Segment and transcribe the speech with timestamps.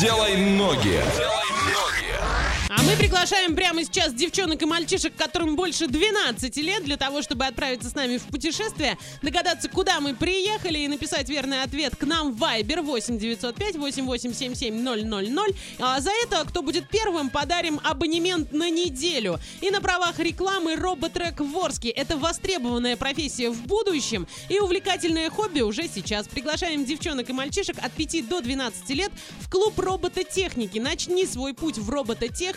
[0.00, 1.00] Делай ноги.
[2.78, 7.46] А мы приглашаем прямо сейчас девчонок и мальчишек, которым больше 12 лет, для того, чтобы
[7.46, 12.34] отправиться с нами в путешествие, догадаться, куда мы приехали и написать верный ответ к нам
[12.34, 15.54] в Viber 8 905 8877 000.
[15.78, 19.40] А за это, кто будет первым, подарим абонемент на неделю.
[19.62, 21.56] И на правах рекламы роботрек в.
[21.94, 26.28] Это востребованная профессия в будущем и увлекательное хобби уже сейчас.
[26.28, 30.78] Приглашаем девчонок и мальчишек от 5 до 12 лет в клуб робототехники.
[30.78, 31.88] Начни свой путь в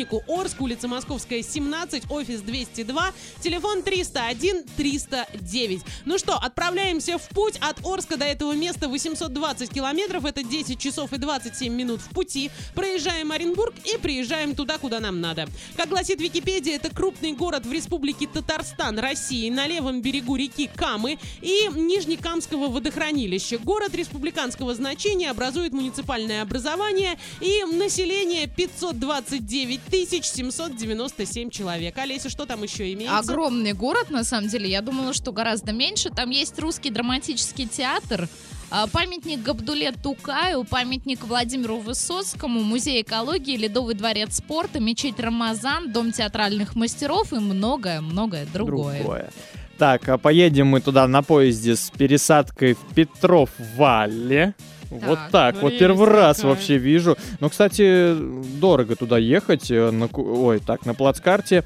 [0.00, 5.82] робототехнику Орск, улица Московская, 17, офис 202, телефон 301 309.
[6.04, 7.56] Ну что, отправляемся в путь.
[7.60, 10.24] От Орска до этого места 820 километров.
[10.24, 12.50] Это 10 часов и 27 минут в пути.
[12.74, 15.48] Проезжаем Оренбург и приезжаем туда, куда нам надо.
[15.76, 21.18] Как гласит Википедия, это крупный город в республике Татарстан, России, на левом берегу реки Камы
[21.42, 23.58] и Нижнекамского водохранилища.
[23.58, 31.98] Город республиканского значения образует муниципальное образование и население 529 797 человек.
[31.98, 33.18] Олеся, что там еще имеется?
[33.18, 34.70] Огромный город, на самом деле.
[34.70, 36.10] Я думала, что гораздо меньше.
[36.10, 38.28] Там есть русский драматический театр,
[38.70, 46.12] а, памятник Габдуле Тукаю, памятник Владимиру Высоцкому, музей экологии, Ледовый дворец спорта, мечеть Рамазан, дом
[46.12, 48.98] театральных мастеров и многое-многое другое.
[48.98, 49.30] другое.
[49.76, 54.54] Так, а поедем мы туда на поезде с пересадкой в Петров-Валле.
[54.90, 56.52] Вот так, вот первый раз такая.
[56.52, 57.16] вообще вижу.
[57.38, 58.14] Но, кстати,
[58.58, 59.70] дорого туда ехать.
[59.70, 61.64] э, На, ой, так, на плацкарте.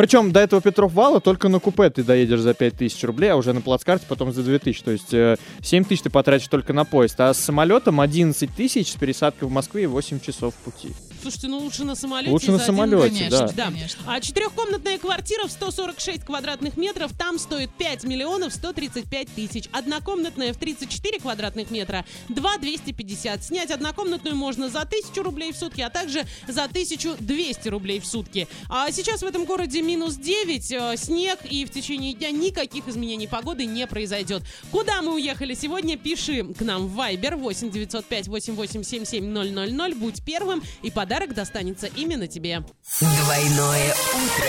[0.00, 3.52] Причем до этого Петров Вала только на купе ты доедешь за 5000 рублей, а уже
[3.52, 4.82] на плацкарте потом за 2000.
[4.82, 7.20] То есть э, 7 тысяч ты потратишь только на поезд.
[7.20, 10.88] А с самолетом 11 тысяч с пересадкой в Москве и 8 часов пути.
[11.20, 12.30] Слушайте, ну лучше на самолете.
[12.30, 13.52] Лучше на за один- самолете, Конечно, да.
[13.52, 13.64] Да.
[13.66, 14.02] конечно.
[14.06, 19.68] А четырехкомнатная квартира в 146 квадратных метров, там стоит 5 миллионов 135 тысяч.
[19.70, 23.44] Однокомнатная в 34 квадратных метра 2 250.
[23.44, 28.48] Снять однокомнатную можно за 1000 рублей в сутки, а также за 1200 рублей в сутки.
[28.70, 33.26] А сейчас в этом городе минус 9, э, снег, и в течение дня никаких изменений
[33.26, 34.42] погоды не произойдет.
[34.70, 35.98] Куда мы уехали сегодня?
[35.98, 39.94] Пиши к нам в Viber 8 905 8877 000.
[39.96, 42.62] Будь первым, и подарок достанется именно тебе.
[43.00, 44.46] Двойное утро.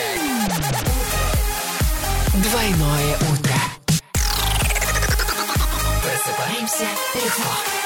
[2.44, 3.56] Двойное утро.
[6.04, 7.81] Просыпаемся легко.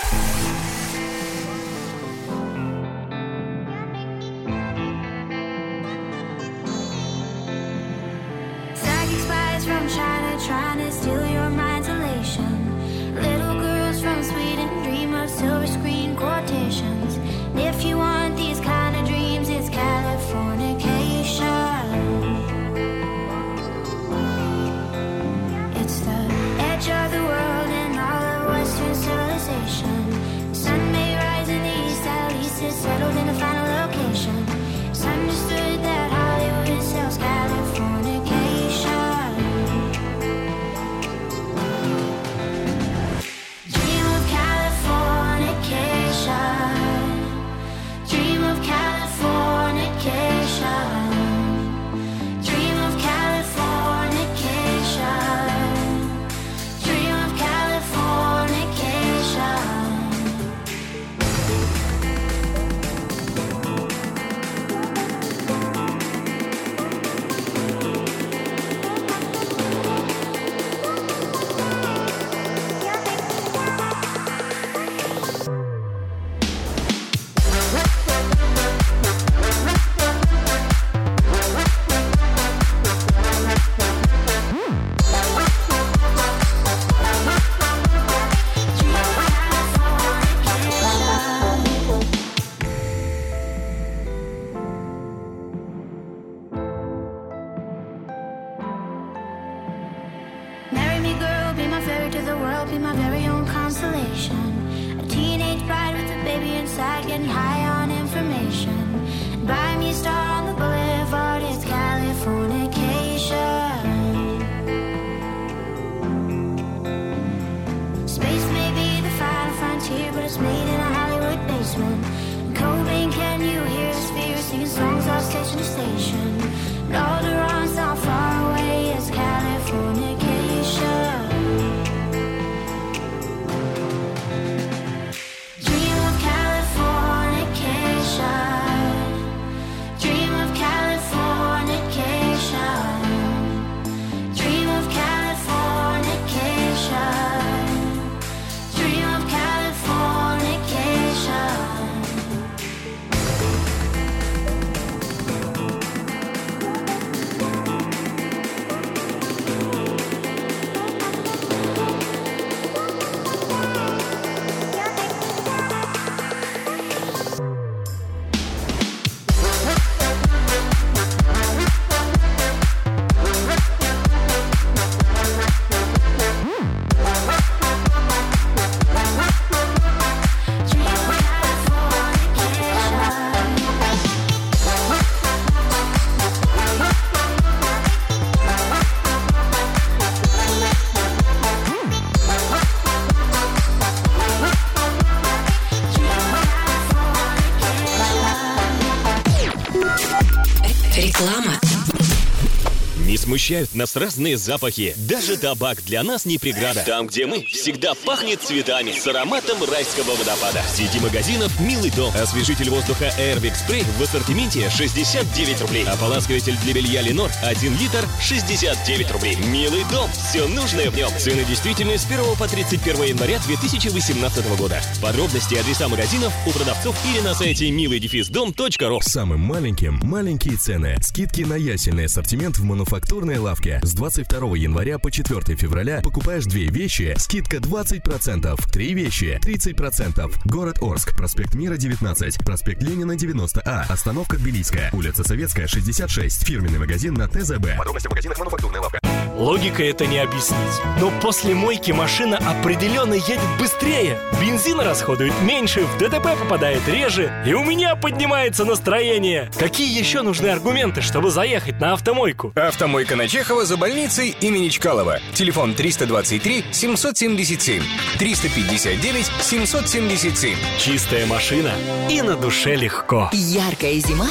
[203.05, 204.95] Не смущают нас разные запахи.
[204.97, 206.83] Даже табак для нас не преграда.
[206.87, 210.63] Там, где мы, всегда пахнет цветами с ароматом райского водопада.
[210.63, 212.11] В сети магазинов «Милый дом».
[212.15, 215.85] Освежитель воздуха Airwick Spray в ассортименте 69 рублей.
[215.85, 219.35] Ополаскиватель для белья Ленор 1 литр 69 рублей.
[219.35, 220.09] «Милый дом».
[220.11, 221.11] Все нужное в нем.
[221.19, 224.81] Цены действительны с 1 по 31 января 2018 года.
[224.99, 229.01] Подробности адреса магазинов у продавцов или на сайте милый-дом.ру.
[229.01, 230.97] Самым маленьким– маленькие цены.
[231.03, 232.63] Скидки на ясельный ассортимент в
[232.95, 233.79] мануфактурной лавке.
[233.83, 238.71] С 22 января по 4 февраля покупаешь две вещи– скидка 20%.
[238.71, 240.33] Три вещи– 30%.
[240.45, 242.45] Город Орск, проспект Мира, 19.
[242.45, 243.85] Проспект Ленина, 90А.
[243.89, 244.89] Остановка Тбилисская.
[244.93, 246.45] Улица Советская, 66.
[246.45, 247.77] Фирменный магазин на ТЗБ.
[247.77, 248.99] Подробности в магазинах мануфактурная лавка.
[249.37, 250.57] Логика это не объяснить.
[250.99, 254.17] Но после мойки машина определенно едет быстрее.
[254.39, 259.51] Бензин расходует меньше, в ДТП попадает реже, и у меня поднимается настроение.
[259.57, 262.53] Какие еще нужны аргументы, чтобы заехать на автомойку?
[262.55, 265.19] Автомойка на Чехова за больницей имени Чкалова.
[265.33, 267.83] Телефон 323 777
[268.17, 270.57] 359 777.
[270.79, 271.73] Чистая машина
[272.09, 273.29] и на душе легко.
[273.33, 274.29] Яркая зима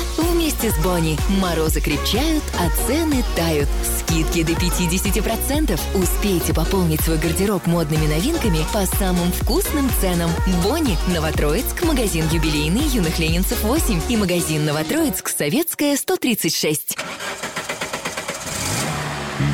[0.55, 1.19] вместе с Бонни.
[1.41, 3.69] Морозы крепчают, а цены тают.
[3.99, 5.81] Скидки до 50%.
[5.95, 10.31] Успейте пополнить свой гардероб модными новинками по самым вкусным ценам.
[10.63, 16.97] Бонни, Новотроицк, магазин юбилейный юных ленинцев 8 и магазин Новотроицк, Советская, 136.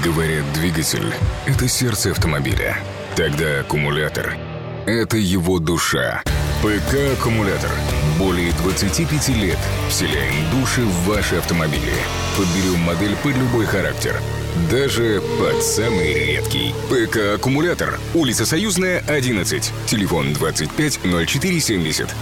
[0.04, 1.12] Говорят, двигатель–
[1.46, 2.78] это сердце автомобиля.
[3.16, 4.36] Тогда аккумулятор–
[4.86, 6.22] это его душа.
[6.62, 7.70] ПК-аккумулятор.
[8.20, 9.58] Более 25 лет
[9.88, 11.94] вселяем души в ваши автомобили.
[12.36, 14.20] Подберем модель под любой характер.
[14.70, 16.74] Даже под самый редкий.
[16.90, 17.98] ПК-аккумулятор.
[18.12, 19.72] Улица Союзная, 11.
[19.86, 22.14] Телефон 25 0470.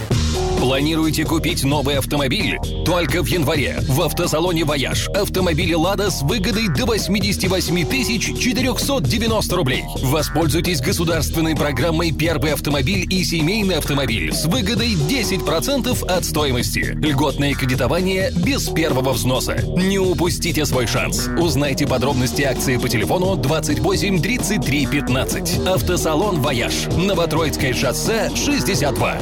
[0.68, 2.58] Планируете купить новый автомобиль?
[2.84, 9.84] Только в январе в автосалоне «Вояж» автомобили «Лада» с выгодой до 88 490 рублей.
[10.02, 16.94] Воспользуйтесь государственной программой «Первый автомобиль» и «Семейный автомобиль» с выгодой 10% от стоимости.
[17.00, 19.62] Льготное кредитование без первого взноса.
[19.74, 21.30] Не упустите свой шанс.
[21.38, 25.66] Узнайте подробности акции по телефону 28 33 15.
[25.66, 26.88] Автосалон «Вояж».
[26.94, 29.18] Новотроицкое шоссе 62.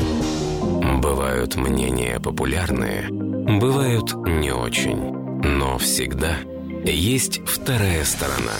[0.96, 4.96] Бывают мнения популярные, бывают не очень.
[5.42, 6.36] Но всегда
[6.84, 8.52] есть вторая сторона.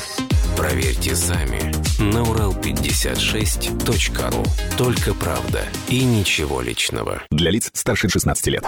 [0.54, 4.44] Проверьте сами на урал56.ру.
[4.76, 7.22] Только правда и ничего личного.
[7.30, 8.66] Для лиц старше 16 лет.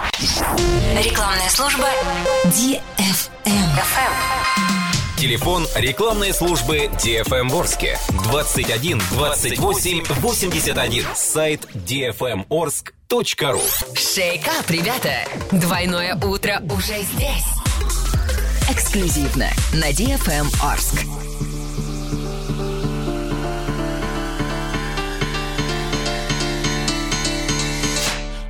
[1.03, 1.85] Рекламная служба
[2.45, 4.38] DFM.
[5.19, 11.05] Телефон рекламной службы DFM Орске 21 28 81.
[11.13, 13.61] Сайт dfmorsk.ru
[13.97, 15.25] Шейкап, ребята!
[15.51, 17.43] Двойное утро уже здесь.
[18.69, 21.03] Эксклюзивно на DFM Орск.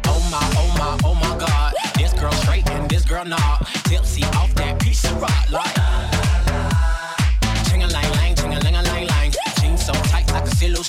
[0.06, 1.74] Oh my, oh my, oh my God.
[1.96, 3.66] This girl straight and this girl not.
[3.86, 5.69] Tipsy off that piece of rock.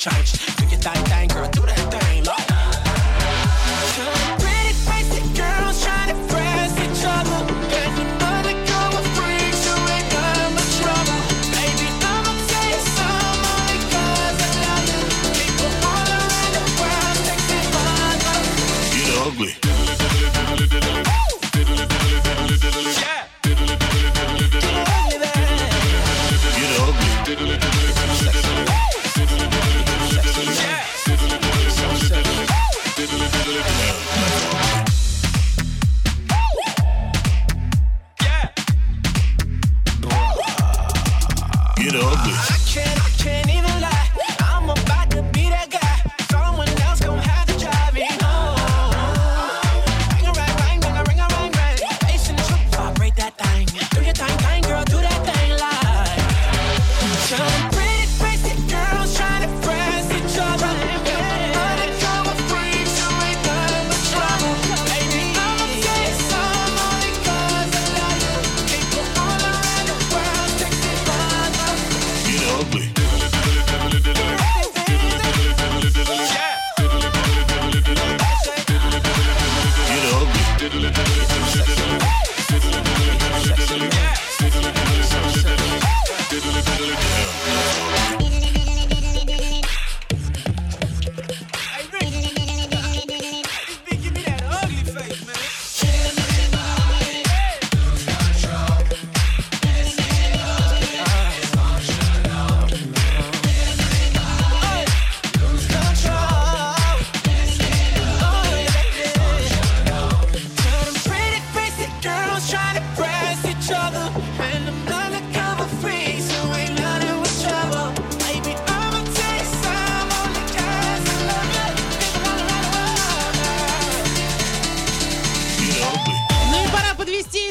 [0.01, 0.30] child
[80.91, 81.30] do do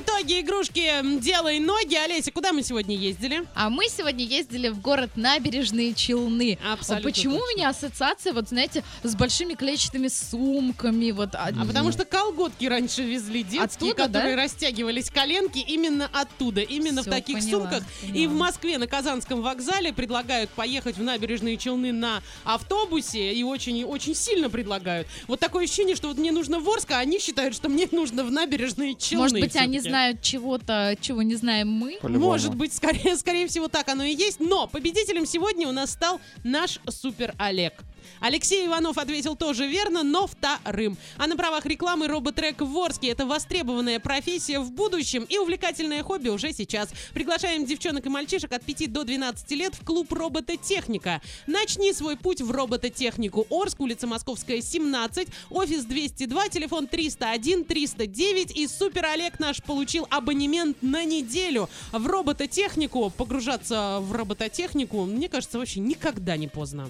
[0.09, 1.95] ноги игрушки, делай ноги.
[1.95, 3.43] Олеся, куда мы сегодня ездили?
[3.55, 6.57] А мы сегодня ездили в город Набережные Челны.
[6.71, 7.45] Абсолютно А Почему точно.
[7.45, 11.29] у меня ассоциация, вот знаете, с большими клетчатыми сумками, вот.
[11.33, 14.43] А потому что колготки раньше везли детские, Оттуда, которые да?
[14.43, 17.83] растягивались коленки именно оттуда, именно Всё, в таких поняла, сумках.
[18.03, 18.33] И в поняла.
[18.45, 24.49] Москве на Казанском вокзале предлагают поехать в набережные Челны на автобусе и очень очень сильно
[24.49, 25.07] предлагают.
[25.27, 28.23] Вот такое ощущение, что вот мне нужно в Орск, а они считают, что мне нужно
[28.23, 29.23] в набережные Челны.
[29.23, 29.89] Может быть, они всё-таки.
[29.99, 31.97] Знают чего-то, чего не знаем мы.
[32.01, 32.31] По-любому.
[32.31, 34.39] Может быть, скорее, скорее всего, так оно и есть.
[34.39, 37.73] Но победителем сегодня у нас стал наш супер Олег.
[38.19, 40.97] Алексей Иванов ответил тоже верно, но вторым.
[41.17, 46.29] А на правах рекламы роботрек в Орске– это востребованная профессия в будущем и увлекательное хобби
[46.29, 46.89] уже сейчас.
[47.13, 51.21] Приглашаем девчонок и мальчишек от 5 до 12 лет в клуб «Робототехника».
[51.47, 53.47] Начни свой путь в робототехнику.
[53.49, 58.57] Орск, улица Московская, 17, офис 202, телефон 301 309.
[58.57, 63.09] И супер Олег наш получил абонемент на неделю в робототехнику.
[63.11, 66.89] Погружаться в робототехнику, мне кажется, вообще никогда не поздно.